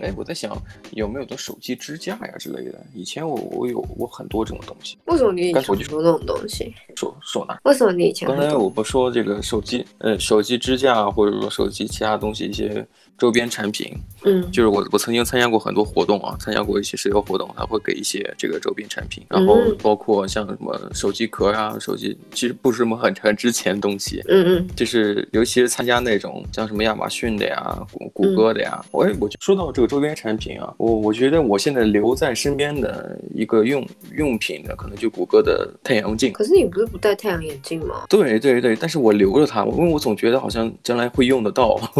[0.00, 0.56] 哎，我在想
[0.92, 2.78] 有没有的手机支架呀之类的。
[2.94, 4.98] 以前我我有我很多这种东西。
[5.06, 6.74] 为什么你以前有那种东西？
[6.96, 7.58] 手手拿。
[7.64, 8.28] 为什么你以前？
[8.28, 12.86] 刚才我不说这个手机，呃，手机支架或者说手机其他东西一些
[13.18, 13.96] 周边产品。
[14.24, 24.22] 嗯，就是我我曾经参加过很多活动啊，参加过一些社交活动，他会给一些这个周边产品，然后包括像什么手机壳啊，手机其实不是什么很很值钱的东西。
[24.28, 33.86] 嗯嗯，就是尤其是参加那种像什么亚马逊的呀、谷谷歌的呀，我、嗯、我就说到这个周边产品啊，我我觉得我现在留在身边的一个用
[34.16, 36.32] 用品呢，可能就谷歌的太阳镜。
[36.32, 38.04] 可是你不是不戴太阳眼镜吗？
[38.08, 41.78] 对对对，但是我留着它，因为我总觉得好像将来会用得到。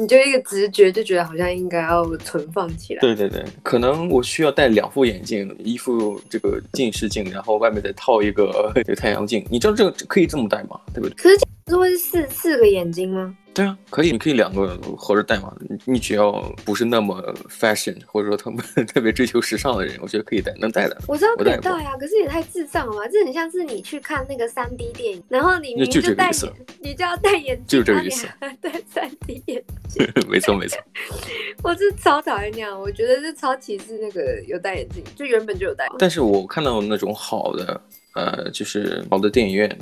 [0.00, 3.00] 你就一个直觉就觉得好像应该要存放起来。
[3.00, 9.44] 对对对，可能我需要戴两副眼镜，一副这个近视镜，然后外面再套一个 这个太阳镜。
[9.50, 10.78] 你知道这个可以这么戴吗？
[10.94, 11.14] 对不对？
[11.16, 13.36] 可是这不是四四个眼睛吗？
[13.58, 15.52] 对啊，可以，你可以两个合着戴嘛。
[15.84, 16.30] 你只要
[16.64, 17.20] 不是那么
[17.50, 20.96] fashion，或者说他们 特别追求时尚的人，我觉得可以戴，能戴的。
[21.08, 23.08] 我知道可以戴啊，可是也太智障了吧？
[23.10, 28.28] 这很像是你去看那个三 D 电影，然后你明明就戴眼，你就要戴眼镜，就这个意思。
[28.60, 30.08] 对，三 D 眼镜。
[30.30, 30.78] 没错没错。
[31.64, 35.84] 我是超讨厌那样，我觉得是超歧视那个有戴眼镜，就原本就有戴。
[35.98, 37.80] 但是我看到那种好的，
[38.14, 39.76] 呃，就是好的电影院。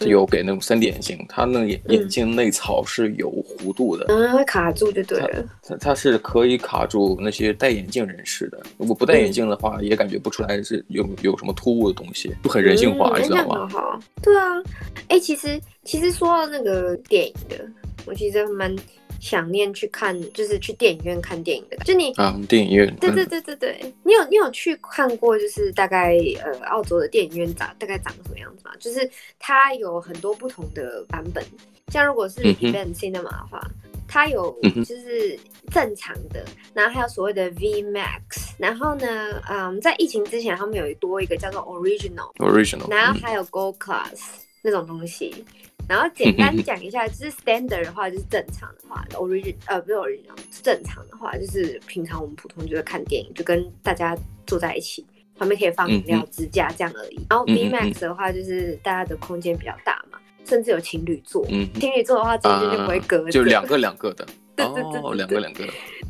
[0.00, 5.44] 有给那种三 D 眼镜，它那眼眼镜内槽是有弧度的，嗯，会卡住就对了。
[5.62, 8.60] 它它是可以卡住那些戴眼镜人士的。
[8.76, 13.68] 如果不戴眼镜的话，也感觉不出来是有有什么突兀的东西，就很人性化，你知道吗？
[13.72, 14.62] 好，对啊，
[15.08, 17.64] 哎，其实其实说到那个电影的，
[18.04, 18.74] 我其实蛮。
[19.20, 28.72] 想念去看，就是去电影院看电影的，就你啊，电影院，对对对对对，你有你有去看过，就是大概呃澳洲的电影院长大概长什么样子吗？
[28.78, 29.08] 就是
[29.38, 31.44] 它有很多不同的版本，
[31.88, 33.60] 像如果是 Event Cinema 的话，
[34.08, 35.38] 它有就是
[35.72, 44.20] 正常的，然后还有所谓的 V Max，然后呢，嗯，在疫情之前他们有多一个叫做 Original，Original，然后还有 Gold Class
[44.62, 45.44] 那种东西。
[45.88, 55.04] 然后简单 讲一下，就是 standard 的话就是正常的话，origin 呃不是 original 是正常的话，就是平常我们普通就是看电影，就跟大家坐在一起，
[55.38, 57.26] 旁边可以放饮料、支架这样而已。
[57.30, 61.44] 然后 B Max 的话就是大家的空间比较大嘛，甚至有情侣座。
[61.78, 64.26] 情侣座的话中间就不会隔着，就两个两个的。
[64.56, 65.64] 对对对，两个两个。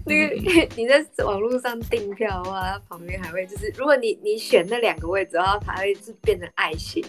[0.07, 7.05] 那个你在网络上订票的话，它旁边还会就是，如果你你选那两个位置的话，它会是变成爱心，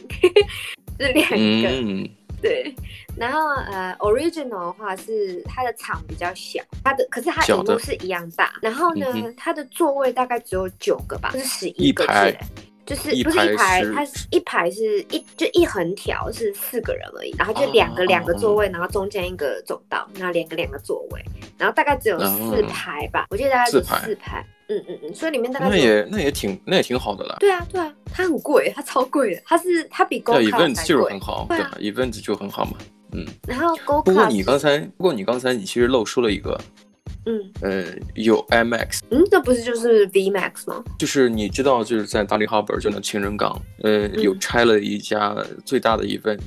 [0.99, 2.09] 是两个。
[2.41, 2.73] 对，
[3.17, 12.37] 然后呃，original 的话是它的场比较小，它的可是它荧幕是一样大，然后呢，嗯、它的座位大概只有九个吧，就是十一个是，
[12.85, 21.23] 就是不是一排，它是一排是一就一横条是四个人而已，然后就两个两个座位，然后中间一个走道，然后两个两个座位，
[21.57, 24.45] 然后大概只有四排吧，我记得大概是四排。
[24.69, 27.37] 嗯嗯嗯，所以里面大概那也那也挺那也挺好的了。
[27.39, 30.67] 对啊对啊，它很贵，它超贵的，它是它比 Go Card 还贵。
[30.67, 32.73] Event 就是很好，对啊，Event 就很好嘛。
[33.13, 34.01] 嗯，然后 Go。
[34.01, 36.59] 不过你刚才，不过你刚才你其实漏出了一个。
[37.25, 37.83] 嗯，呃，
[38.15, 40.81] 有 IMAX，嗯，这不是就是 V Max 吗？
[40.97, 45.35] 就是你知道，就是在大利哈本就那情人港，呃，有拆了一家
[45.65, 46.39] 最大的 event，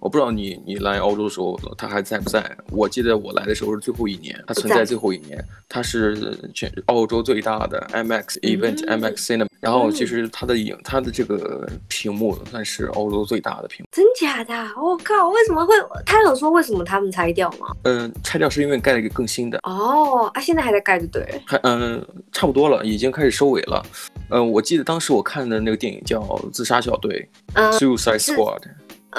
[0.00, 2.56] 我不知道你你来澳洲的时候他还在不在？
[2.70, 13.88] 我记得我来的时候是最后一年，它存在最后一年，它是全澳洲最大的 IMAX event，IMAX cinema，然后其实它的影，它的这个屏幕算是澳洲最大的屏幕。
[13.90, 14.52] 真假的？
[14.80, 15.74] 我靠，为什么会？
[16.06, 17.74] 他有说为什么他们拆掉吗？
[17.82, 19.58] 嗯，拆掉是因为盖了一个更新的。
[19.64, 20.26] 哦。
[20.34, 21.26] 啊，现在还在盖，就对。
[21.44, 23.84] 还嗯，差不多了，已经开始收尾了。
[24.30, 26.20] 嗯，我记得当时我看的那个电影叫
[26.50, 28.62] 《自杀小队》嗯，Suicide Squad。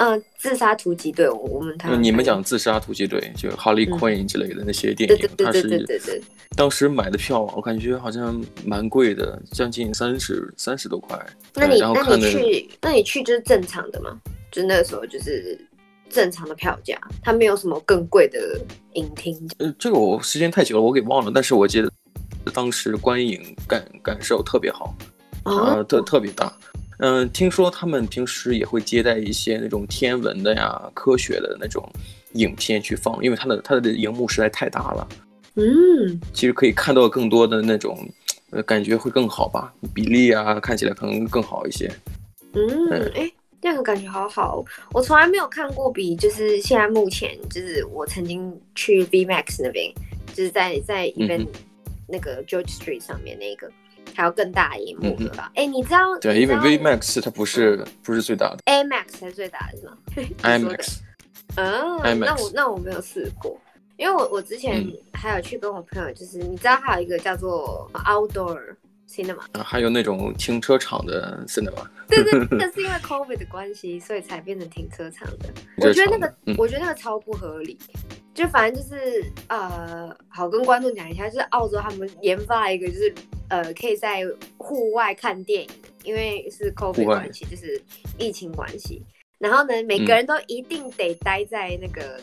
[0.00, 1.94] 嗯，自杀突击队，我们他。
[1.96, 5.62] 你们讲自杀突击队，就 Harley Quinn 之类的那些电影，它是。
[5.62, 6.22] 对对对。
[6.56, 11.18] 当时买的票，我感觉好像蛮贵的，将近三十三十多块。
[11.54, 14.18] 那你那你去那你去就是正常的吗？
[14.50, 15.58] 就那个时候就是。
[16.12, 18.60] 正常的票价，它没有什么更贵的
[18.94, 19.48] 影厅。
[19.58, 21.30] 呃，这个我时间太久了，我给忘了。
[21.32, 21.88] 但是我记得
[22.52, 24.92] 当时观影感感受特别好，
[25.44, 26.52] 啊、呃，特特别大。
[27.00, 31.86] 嗯、呃，听说他们平时也会接待一些那种天文的呀、科学的那种
[32.34, 35.08] 影片去放，因为它的它的荧幕实在太大了。
[35.54, 38.08] 嗯，其实可以看到更多的那种，
[38.50, 41.90] 呃，感觉会更好吧，比例啊，看起来可能更好一些。
[42.52, 43.30] 嗯，哎、呃。
[43.62, 44.64] 这样感觉好好，
[44.94, 49.92] 我从来没有看过比就是现在目前就是我曾经去 V Max 那边，
[50.32, 51.46] 就是在在 Event
[52.08, 53.70] 那个 George Street 上面那个
[54.14, 55.50] 还要更大荧幕的吧？
[55.54, 55.98] 哎、嗯，你知道？
[56.20, 59.96] 对，因为 V Max 它不是、嗯、不是最大的，A Max 才是最大的是吗？？
[60.42, 60.98] IMAX，
[61.56, 63.58] 嗯，那我那我没有试过，
[63.96, 68.58] 因为我我之前还有去跟我朋友，就是你知道还有一个叫做 outdoor
[69.08, 71.84] cinema，啊，还有那种停车场的 cinema。
[72.08, 75.48] 对对，那个 是因为 COVID 的关系，所以才变成停车场的。
[75.76, 77.78] 我觉得那个，嗯、我觉得那个超不合理。
[78.40, 83.14] 就反正就是呃，好跟观众讲一下，就是澳洲他们研发了一个，就是
[83.50, 84.22] 呃，可以在
[84.56, 85.68] 户外看电影，
[86.04, 87.78] 因为是 COVID 关系，就是
[88.18, 89.02] 疫情关系。
[89.36, 92.18] 然后呢，每个人都一定得待在那个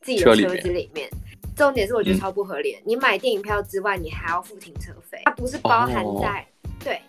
[0.00, 1.08] 自己的车子里面。
[1.54, 7.00] 重点是我觉得超不合理的，嗯、你买电影票之外，你还要付停车费，它不是包含在、哦、对，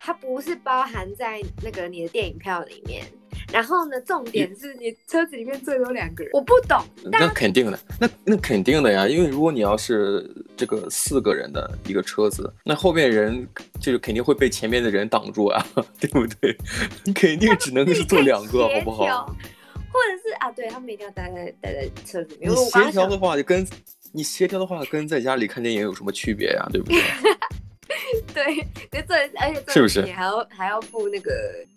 [0.00, 3.04] 它不是包含在那个你的电影票里面。
[3.52, 6.82] 然后呢，重点是你车子里面最多两个人，我不懂。
[7.04, 13.46] 那肯定的，那那肯定的呀，因为如果你要是这个四个人的一个车子，那后面人
[13.80, 15.66] 就是肯定会被前面的人挡住啊，
[16.00, 16.56] 对不对？
[17.04, 19.26] 你肯定只能是坐两个，好不好？
[19.92, 22.50] 或者是啊，对他们一定要待在待在车子里面。
[22.50, 23.66] 你协调的话，就跟
[24.12, 26.66] 你协调的话，跟在家里看电影有什么区别呀？
[26.72, 26.98] 对不对？
[28.34, 31.32] 对，这而且是不是你还要还要付那个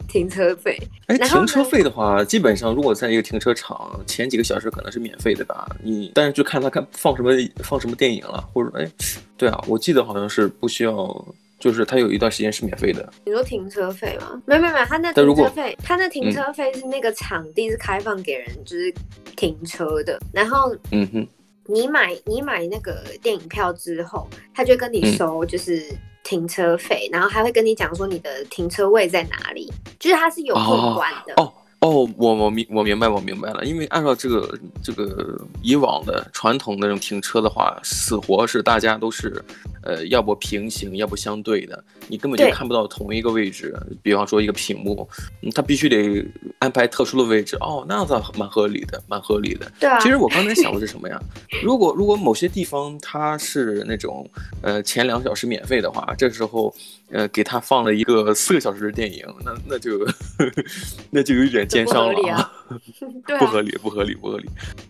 [0.07, 0.77] 停车费？
[1.07, 5.67] 哎，停车费的话，基本上如果在一个停车场前几个小时可能是免费的吧？
[5.83, 7.31] 你但是就看他看放什么
[7.63, 8.89] 放什么电影了，或者哎，
[9.37, 11.25] 对啊，我记得好像是不需要，
[11.59, 13.07] 就是他有一段时间是免费的。
[13.25, 14.41] 你说停车费吗？
[14.45, 18.93] 没有没有没有，他那停车费，他那停车费是那个场地是开放给人就是
[19.35, 21.27] 停车的，嗯、然后嗯哼。
[21.67, 25.81] 你买你买那个电影票之后，他就跟你收就是
[26.25, 31.33] 停车费，然后还会跟你讲说你的停车位在哪里，就是它是有后观的。
[31.37, 39.41] 哦，哦，我我明我明白我明白了，因为按照这个这个以往的传统那种停车的话，死活是大家都是。
[39.85, 43.73] 呃，要不平行，要不相对的，你根本就看不到同一个位置。
[44.01, 45.07] 比方说一个屏幕，
[45.43, 46.25] 嗯，它必须得
[46.59, 47.55] 安排特殊的位置。
[47.57, 49.71] 哦，那倒蛮合理的，蛮合理的。
[49.79, 49.99] 对啊。
[49.99, 51.21] 其实我刚才想的是什么呀？
[51.63, 54.27] 如果如果某些地方它是那种
[54.61, 56.73] 呃前两小时免费的话，这时候
[57.11, 60.05] 呃给他放了一个四个小时的电影，那那就呵
[60.39, 60.51] 呵
[61.11, 62.51] 那就有点奸商了啊。
[63.39, 64.49] 不合理，不合理，不合理。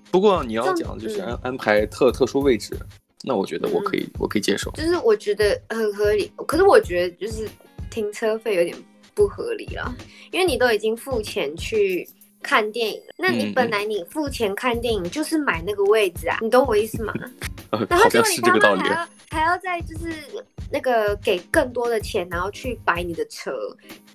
[0.09, 2.77] 不过你要讲就是安安排特特殊位置。
[3.25, 4.69] 那我觉得我可以，嗯、我可以接受。
[4.71, 7.47] 就是我觉得很合理，可是我觉得就是
[7.89, 8.75] 停车费有点
[9.13, 9.95] 不合理了，
[10.31, 12.07] 因为你都已经付钱去
[12.43, 17.13] 看电影了，那你本来你付钱看电影就是买那个位置啊，嗯、你懂我意思吗？
[17.71, 20.13] 呃、然后就你他们还要还要再就是
[20.71, 23.51] 那个给更多的钱，然后去摆你的车，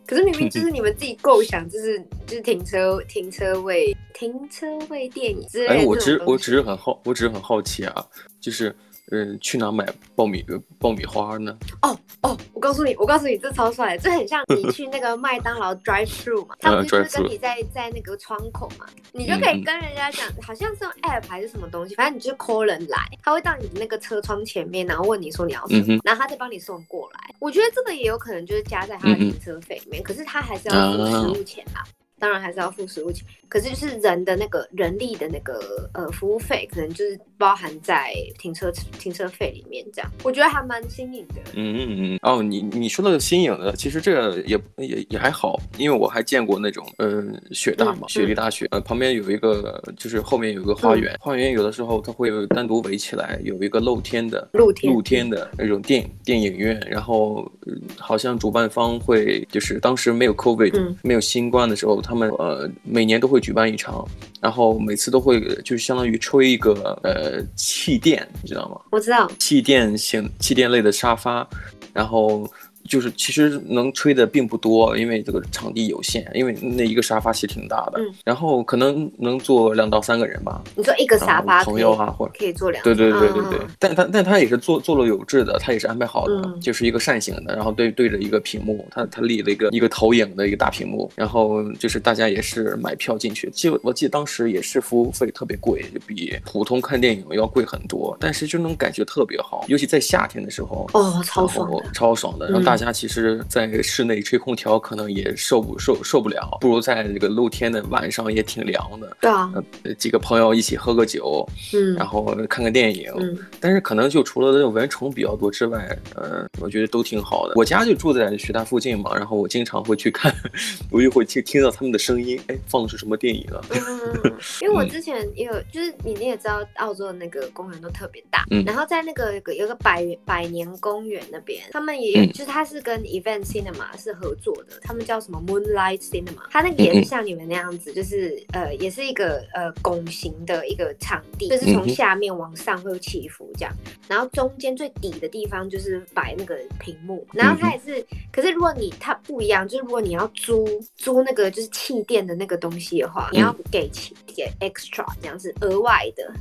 [0.06, 5.74] 可是明明就是你们自己构想，就是就是停车停车位停车位电影之类的。
[5.74, 8.06] 哎，我只我只是很好，我只是很好奇啊，
[8.40, 8.74] 就是。
[9.10, 10.44] 嗯，去哪买爆米
[10.78, 11.56] 爆米花呢？
[11.82, 27.34] 哦哦，我告诉你，我告诉你，这超帅，这很像你去那个麦当劳 drive through 嘛， 他们就是跟你在在那个窗口嘛，你就可以跟人家讲，好像是用 app 还是什么东西，反正你就 call 人来，他会到你的那个车窗前面，然后问你说你要什么，然后他再帮你送过来。
[27.38, 31.82] 我觉得这个也有可能就是加在他的停车费里面，可是他还是要付食物钱啊。
[32.20, 41.36] 当然还是要付食物钱，可是就是人的那个人力的那个呃服务费，可能就是包含在停车停车费里面这样，我觉得还蛮新颖的。
[41.54, 61.98] 嗯嗯嗯，哦，你你说那个新颖的，其实这个也也也还好，因为我还见过那种呃雪大嘛，嗯、雪梨大学，呃旁边有一个就是后面有一个花园，嗯、花园有的时候它会有单独围起来，有一个露天的露天露天的那种电影电影院，然后、呃、好像主办方会就是当时没有 COVID、嗯、没有新冠的时候。
[62.09, 64.06] 他们呃每年都会举办一场，
[64.40, 68.80] 然后每次都会就是相当于吹一个呃气垫，你知道吗？
[68.90, 71.48] 我知道气垫型气垫类的沙发，
[71.92, 72.50] 然后。
[72.90, 80.60] 就是其实能吹的并不多，因为这个场地有限，因为那一个沙发其实挺大的，嗯、然后可能能坐两到三个人吧。
[80.74, 102.79] 你说一个沙发朋友啊，或者可以坐两对对对对对，嗯、但他但他也是坐坐落有致的，他也是安排好的，嗯、就是一个扇形的，然后对对着一个屏幕，他他立了一个一个投影的一个大屏幕，然后就是大家也是买票进去，记我记得当时也是服务费特别贵，就比普通看电影要贵很多，但是就能感觉特别好，尤其在夏天的时候哦，超爽超爽的，然后大。
[102.80, 109.16] 大家其实，在室内吹空调可能也受不受受不了，不如在这个露天的晚上也挺凉的。
[109.20, 109.52] 对啊，
[109.98, 117.52] 几个朋友一起喝个酒，嗯，然后看个电影，嗯，但是可能就除了那种蚊虫比较多之外，嗯，我觉得都挺好的。
[117.54, 120.34] 我家就住在学大附近嘛，然后我经常会去看，
[120.90, 123.60] 我就会听听到他们的声音，哎，放的是什么电影啊？
[123.72, 124.32] 嗯，
[124.62, 132.66] 因为我之前也有，就是你你也知道，澳洲的那个公园都特别大，嗯，然后在那个有个百百年公园那边，他们也就是它。
[132.70, 143.74] 是跟 Event Cinema 是合作的，他们叫什么？Moonlight Cinema，它那个也是像你们那样子，就是呃，也是一个呃拱形的一个场地，就是从下面往上会有起伏这样，
[144.08, 156.32] 然后中间最底的地方就是摆那个屏幕，然后它也是，可是如果你它不一样，就是如果你要租租那个就是气垫的那个东西的话，你要给钱给 extra 这样是额外的，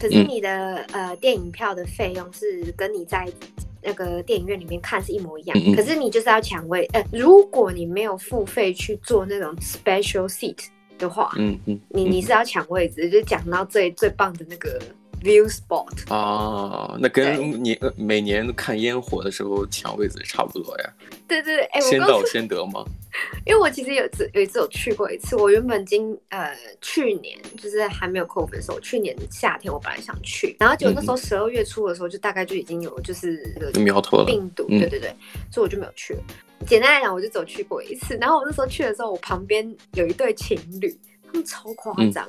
[0.00, 3.26] 可是你的呃电影票的费用是跟你在。
[3.82, 6.88] 那个电影院里面看是一模一样，嗯嗯，可是你就是要抢位。
[6.92, 10.58] 呃，如果你没有付费去做那种 special seat
[10.98, 14.80] 的话，嗯嗯，你你是要抢位置，就讲到最最棒的那个。
[15.22, 20.92] View spot 哦，那跟你每年看烟火的时候抢位子差不多呀。
[21.28, 22.84] 对对对，哎，先到先得吗？
[23.46, 35.14] 因为我其实有次有一次有去过一次，我原本今呃去年就是还没有 COVID 的时候，去年夏天我本来想去，然后就那时候十二月初的时候，就大概就已经有就是苗头了病毒，对对对，
[35.50, 36.20] 所以我就没有去了。
[36.66, 40.94] 简单来讲，我就走去过一次，然后我那时候去的时候，我旁边有一对情侣，
[41.26, 42.28] 他们超夸张。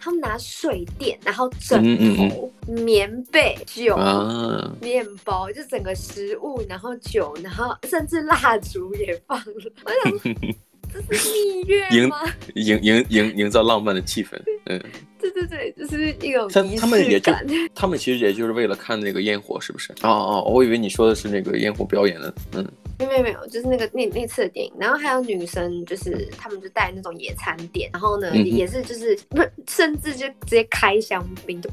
[0.00, 9.44] 他们拿水垫，然后枕头、嗯嗯、棉被、酒、啊、面包，就整个食物，然后酒，然后甚至蜡烛也放了。
[9.84, 10.34] 我想，
[10.92, 12.16] 这是蜜月吗？
[12.54, 14.40] 营营营营造浪漫的气氛。
[14.66, 14.82] 嗯，
[15.30, 17.32] 对对对，就是一种他们也就，
[17.74, 19.92] 他们其实也就是为了看那个烟火，是不是？
[20.02, 22.34] 哦哦，我以为你说的是那个烟火表演的。
[22.52, 22.66] 嗯。
[22.98, 31.70] 没有没有，就是那个那那次的电影，然后还有女生，就是他们就带那种野餐垫，然后呢、嗯、也是就是不甚至就直接开香槟，就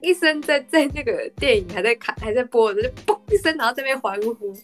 [0.00, 4.56] 一声在在那个电影还在看还在播的，就嘣一声，然后这边欢呼。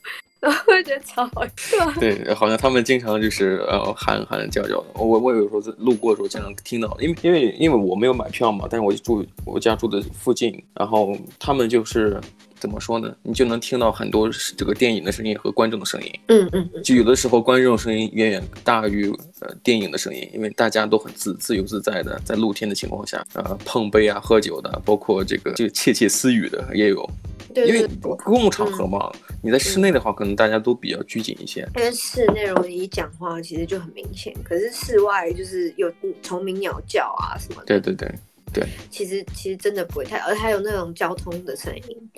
[0.67, 1.91] 我会觉得超好笑。
[1.99, 4.85] 对，好像他们经常就是呃喊喊叫叫的。
[4.95, 12.21] 我我有时候在路过的时候经常听到，因为因为因为我没有买票嘛，但是我就住我家住的附近，然后他们就是
[12.61, 13.15] 怎么说呢？
[13.23, 16.13] 你就能听到很多这个电影的声音和观众的声音。
[16.27, 16.83] 嗯嗯嗯。
[16.83, 19.11] 就有的时候观众声音远远大于
[19.41, 27.09] 呃电影的声音，因为大家都很自自由自在的在露天的情况下，呃碰杯啊喝酒的，包括这个就窃窃私语的也有。
[27.55, 31.61] 对因为公共场合嘛，嗯、你在室内的话，可能大家都比较拘谨一些。
[31.77, 34.35] 因为室内容易讲话，其实就很明显。
[34.43, 37.67] 可是室外就是有虫鸣鸟叫啊什么的。
[37.67, 38.11] 对对对
[38.55, 38.67] 对。
[38.91, 42.11] 其实其实真的不会太，而还有那种交通的声音，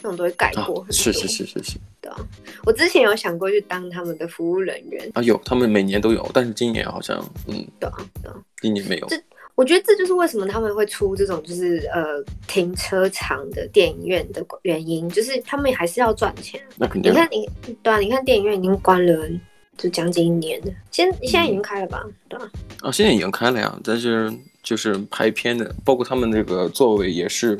[0.00, 0.86] 那种都会盖过。
[0.90, 1.78] 是是是是是。
[2.00, 2.16] 对啊，
[2.64, 9.08] 我之前有想过去当他们的服务人员啊，有他们每年都有，但是今年好像嗯，对啊对啊，今年没有。
[9.54, 16.60] 我觉得这就是为什么他们会出这种就是呃停车场的电影院的原因，就是他们还是要赚钱。
[16.76, 17.12] 那肯定。
[17.12, 17.48] 你看你
[17.82, 19.28] 对啊，你看电影院已经关了
[19.76, 22.04] 就将近一年了，现现在已经开了吧？
[22.28, 22.50] 对啊。
[22.80, 27.58] 啊，现在已经开了呀，但是就是拍片的，包括他们那个座位也是，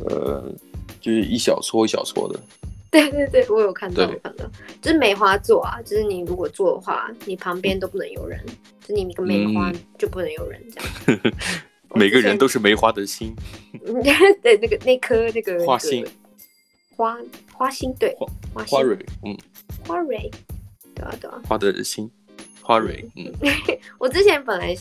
[0.00, 0.50] 呃，
[1.00, 2.38] 就是一小撮一小撮的。
[2.90, 8.42] 对对对，我有看到，我看到，就是梅花座啊，就是你如果坐的话，你旁边都不能有人，
[8.80, 11.20] 就你那个梅花就不能有人这样。
[11.94, 13.34] 每个人都是梅花的心。
[14.42, 16.06] 对，那个那颗那个花心，
[16.96, 17.18] 花
[17.52, 18.14] 花心，对，
[18.54, 19.36] 花花蕊，嗯，
[19.86, 20.30] 花蕊，
[20.94, 22.10] 对啊对啊，花的心，
[22.62, 23.32] 花蕊，嗯。
[23.98, 24.74] 我之前本来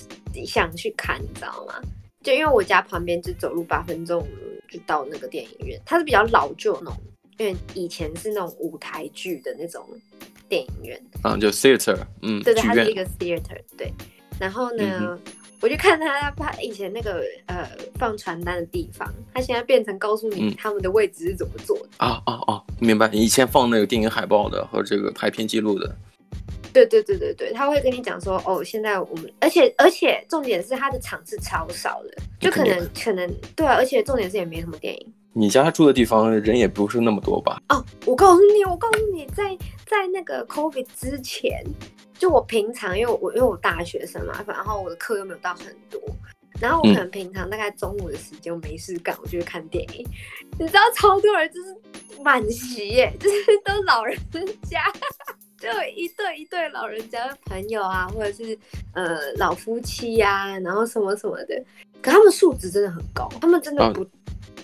[0.45, 1.75] 想去看，你知道吗？
[2.23, 4.25] 就因为我家旁边就走路八分钟
[4.69, 6.97] 就到那个电影院，它是比较老旧那种。
[7.37, 9.87] 因为以前是那种舞台剧的那种
[10.49, 13.93] 电影院，嗯，就 theater，嗯，对对，它是一个 theater，对。
[14.39, 15.19] 然后呢，嗯、
[15.61, 21.89] 我就看他他以前那个呃放传单的地方，他现在变成告诉你他们的位置是怎么做的。
[21.97, 22.63] 啊啊啊！
[22.79, 23.09] 明白。
[23.11, 25.95] 以前放那个电影海报的和这个排片记录的。
[26.71, 35.13] 对对对对对，他会跟你讲说，哦，现在我们，而且而且重点是他的场次超少的，就可能可能对啊，而且重点是也没什么电影。
[35.37, 37.61] 你家住的地方人也不是那么多吧？
[37.69, 41.63] 哦，我告诉你，我告诉你，在在那个 COVID 之前，
[42.17, 46.01] 就我平常，因为我因为我大学生嘛，然后我的课又没有到很多，
[46.59, 50.07] 然后我可能平常大概中午的时间我没事干，我就去看电影。
[50.57, 51.75] 你知道超多人就是
[52.23, 54.17] 满席耶，就是 都老人
[54.63, 54.81] 家，
[55.61, 58.57] 就一对一对老人家的朋友啊，或者是
[58.93, 61.63] 呃老夫妻呀、啊，然后什么什么的，
[62.01, 64.07] 可他们素质真的很高，他们真的不，哦、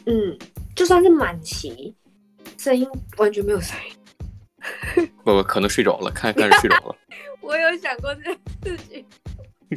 [0.07, 0.35] 嗯。
[0.75, 1.95] 就算是满席，
[2.57, 2.87] 声音
[3.17, 5.09] 完全没有声音。
[5.23, 6.95] 不不，可能睡着了，看看是睡着了。
[7.41, 9.05] 我有想过这件事情。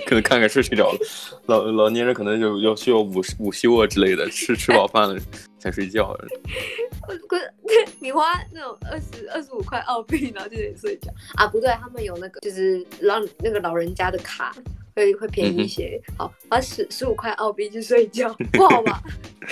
[0.04, 0.98] 可能看看是睡着了，
[1.46, 5.18] 老老年人可能就要需要午午休啊之类的，吃吃饱饭了
[5.58, 6.14] 才睡觉。
[7.28, 7.52] 可是
[7.98, 11.46] 你花那种二十二十五块澳币，然后就得睡觉啊？
[11.46, 14.54] 不对，他们有那个就是让那个老人家的卡
[14.94, 15.98] 会会便宜一些。
[16.08, 19.02] 嗯、好，花十十五块澳币去睡觉，不好吧？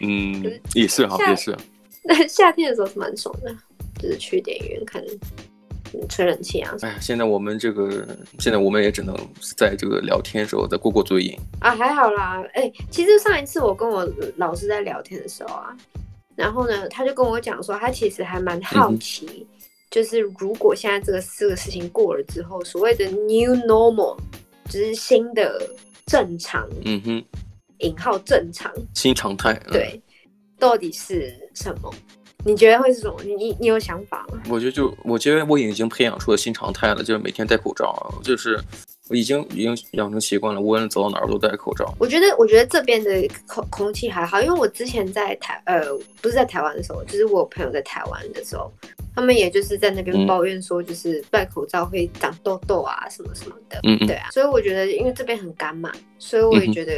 [0.00, 1.56] 嗯，也是哈，也是。
[2.04, 3.54] 那 夏天的时候是蛮爽的，
[4.00, 5.02] 就是去电影院看
[6.08, 6.74] 吹冷气啊。
[6.80, 8.06] 哎呀，现在我们这个，
[8.38, 9.16] 现在我们也只能
[9.56, 12.42] 在这个聊天的时候再过过嘴瘾啊，还好啦。
[12.54, 15.76] 哎、欸，其实上一次我跟我老师在聊天的时候啊，
[16.36, 19.46] 然后呢，他就跟我讲说，他其实还蛮好奇、嗯，
[19.90, 24.16] 就是如果现在这个这个事情过了之后，所谓的 new normal，
[24.66, 25.60] 就是新的
[26.06, 27.24] 正常，嗯哼，
[27.80, 30.02] 引号正常，新常态，嗯、对，
[30.58, 31.92] 到底是什么？
[32.44, 33.16] 你觉得会是什么？
[33.24, 34.40] 你你你有想法吗？
[34.48, 38.58] 我觉得就我觉得我已经培养出了新常态了，就是每天戴口罩，就是
[39.08, 41.92] 我已经已经养成习惯了，无论走到哪儿都戴口罩。
[41.98, 45.82] 我觉得我觉得这边的空空气还好，因为我之前在台呃
[46.22, 48.72] 不是在台湾的时候，就是我朋友在台湾的时候，
[49.16, 53.80] 他们也就是在那边抱怨说，就是戴口罩会长痘痘啊什么什么的。
[53.82, 54.06] 嗯嗯。
[54.06, 56.92] 对啊，所以我觉得因为这边很干嘛，所以我也觉得。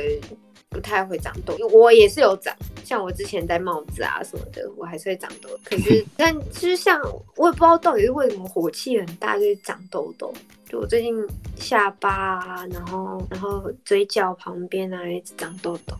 [0.70, 5.48] 不太会长痘，我也是有长，像我之前戴帽子啊什么的，我还是会长痘。
[5.64, 7.00] 可是， 但就是像
[7.36, 10.32] 我也不知道到底是为什么火气很大就是长痘痘。
[10.68, 11.12] 就我最近
[11.56, 15.94] 下巴啊，然后然后嘴角旁边啊一直长痘痘，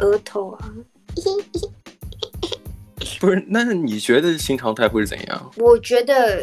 [0.00, 0.74] 额头啊。
[3.20, 5.52] 不是，那你觉得新常态会是怎样？
[5.58, 6.40] 我觉得，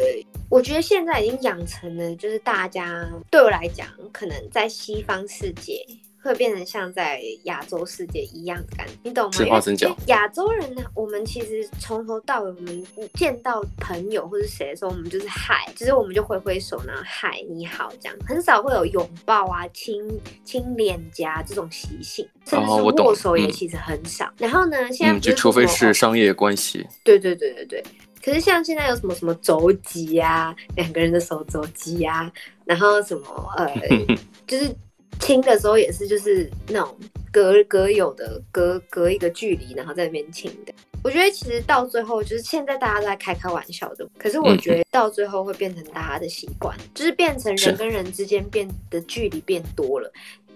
[0.48, 5.84] 我觉得现在已经养成了，就是大家对我来讲，可能在西方世界。
[6.24, 9.30] 会变成像在亚洲世界一样的感觉，你懂吗？
[9.38, 20.02] 因为亚洲人呢，我们其实从头到尾，我们见到朋友或者谁的时候，我们就是嗨，就是我们就挥挥手，然后嗨你好这样，很少会有拥抱啊、亲
[20.44, 24.24] 亲脸颊这种习性，甚至是握手也其实很少。
[24.24, 27.84] 哦嗯、然后呢，现在就除非是商业关系，对对对对对。
[28.24, 32.32] 可是像现在有什么什么肘击啊，两个人的手肘击啊，
[32.64, 33.70] 然后什么呃，
[34.48, 34.74] 就是。
[35.20, 36.96] 亲的时候也是，就是那种
[37.32, 40.72] 隔隔有的隔隔一个距离，然后在那边亲的。
[41.02, 50.10] 我觉得其实到最后，就是现在大家都在开开玩笑的，可是我觉得到最后会变成大家的习惯，就是变成人跟人之间变的距离变多了。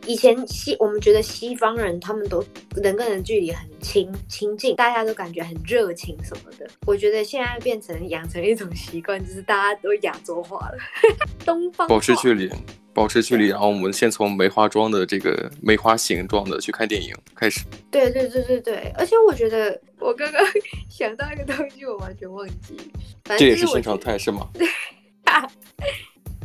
[0.06, 2.44] 以前西我们觉得西方人他们都
[2.76, 6.66] 人跟人距离很亲亲近，大家都感觉很热情什么的。
[6.86, 10.78] 我觉得现在变成养成一种习惯，就是大家都亚洲化了，
[11.44, 12.50] 东方保持距离。
[12.94, 17.60] 保持距离，然后我们先从梅花桩的这个梅花形状的去看电影开始。
[17.92, 20.42] 对对对对对，而且我觉得 我刚刚
[20.90, 22.76] 想到一个东西，我完全忘记。
[23.36, 24.48] 这也是新常态是吗？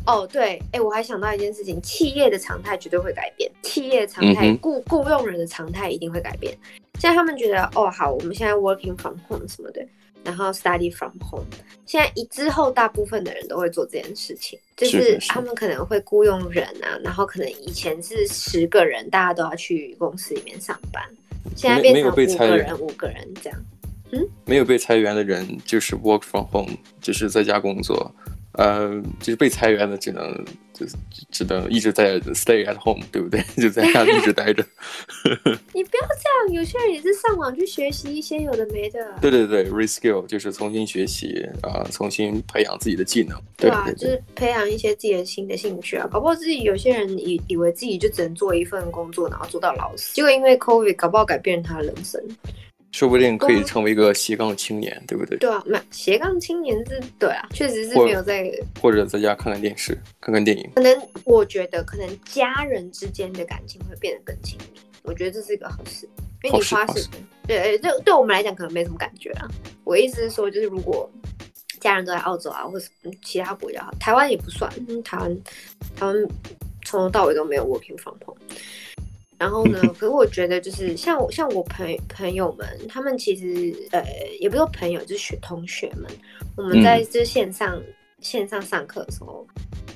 [0.05, 6.57] 哦对，哎，我还想到一件事情，企业的常态绝对会改变，企业常态雇雇佣人的常态一定会改变。
[6.99, 9.85] 现在他们觉得哦好，我们现在 working from home 什么的。
[10.25, 11.43] 然后 study from home，
[11.85, 21.03] 现在一之后，大部分的人都会做这件事情，就是他们可能会雇佣人啊，然后可能以前是十个人，大家都要去公司里面上班，
[21.57, 23.59] 现在变成五个人，五个人这样。
[24.13, 28.09] 嗯，没有被裁员的人就是 work from home，就是在家工作。
[28.53, 30.85] 呃，就是被裁员的，只能就
[31.31, 33.41] 只能一直在 stay at home，对不对？
[33.57, 34.63] 就在家里一直待着。
[35.73, 38.99] 你不要这样，有些人也是上网去学习一些有的没的。
[39.21, 43.39] 对对对，reskill 就是重新学习啊、呃，重新培养自己的技能。
[43.57, 46.07] 对啊，对对对，就是培养一些自己的新的兴趣啊。
[46.11, 52.21] 搞不好自己有些人以以为自己就只能做一份工作，然后做到老死，结果因为 COVID，搞不好改变他的人生。
[52.93, 55.35] 说不定可以成为一个斜杠青年，对不对？
[55.39, 60.69] 对啊，那斜杠青年是，对啊，确实是没有在或，者在家看看电视、看看电影。
[60.75, 64.79] 可能我觉得，可能家人之间的感情会变得更亲密。
[65.01, 66.07] 我觉得这是一个好事，
[66.43, 67.11] 因为你花时间，
[67.47, 69.49] 对，对，对我们来讲可能没什么感觉啊。
[69.83, 71.09] 我意思是说，就是如果
[71.79, 72.85] 家人都在澳洲啊，或者
[73.23, 74.71] 其他国家，台湾也不算，
[75.03, 75.35] 台湾
[75.95, 76.15] 台湾
[76.85, 78.37] 从头到尾都没有 working from home。
[79.37, 79.79] 然后呢？
[79.99, 84.03] 可是我觉得，就是像我像我朋朋友们，他们其实呃，
[84.39, 86.09] 也不是说朋友，就是学同学们。
[86.55, 87.83] 我们在这线上、嗯、
[88.21, 89.45] 线上上课的时候，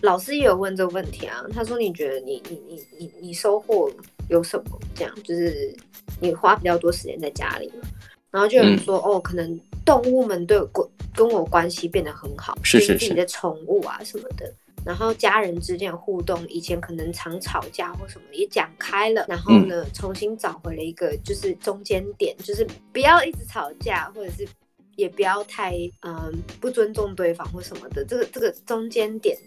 [0.02, 1.43] 老师也有问这个问题啊。
[1.54, 3.89] 他说：“你觉得你你你你你收获
[4.30, 4.80] 有什么？
[4.95, 5.73] 这样就是
[6.19, 7.88] 你花比较多时间在家里嘛。”
[8.32, 14.52] 然后就有人说：“嗯、哦，可能动物们对我跟我关系变得很好，是是是，自己的宠物啊什么的。”
[14.88, 19.26] 然后家人之间的互动，以前可能常吵架或什么，也讲开了。
[19.28, 24.47] 然后呢，嗯、重新找回了一个就是中间点，就是不要一直吵架，或者是
[24.95, 25.73] 也不要太
[26.04, 28.06] 嗯不尊重对方或什么的。
[28.06, 29.38] 这个这个中间点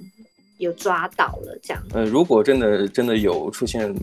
[0.59, 1.83] 有抓到了，这样。
[1.95, 3.95] 嗯，如果真的真的有出现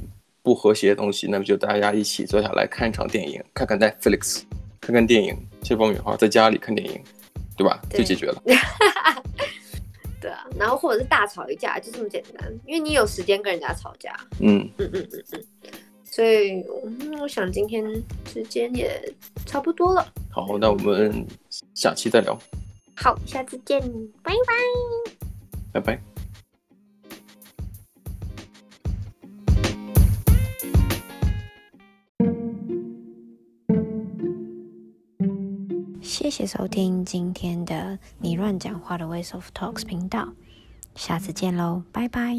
[0.42, 4.42] 不和谐的东西，那么就大家一起坐下来看一场电影，看看 Netflix，
[4.82, 7.00] 看看电影，切爆米花，在家里看电影，
[7.56, 7.80] 对吧？
[7.92, 8.42] 就解决了。
[10.58, 14.16] 然后或者是大吵一架，就这么简单，因为你有时间跟人家吵架。
[14.40, 15.46] 嗯嗯嗯嗯嗯，
[16.04, 17.86] 所以嗯，我想今天
[18.26, 19.14] 时间也
[19.46, 20.06] 差不多了。
[20.32, 21.26] 好，那我们
[21.74, 22.38] 下期再聊。
[22.96, 23.80] 好，下次见，
[24.24, 24.54] 拜拜。
[25.74, 26.02] 拜拜。
[36.02, 40.28] 谢谢收听今天的你乱讲话的 Ways of Talks 频道，
[40.98, 42.36] 下次见喽，拜拜。